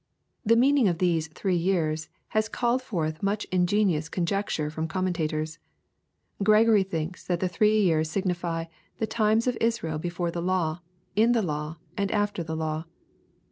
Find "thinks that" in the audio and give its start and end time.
6.83-7.39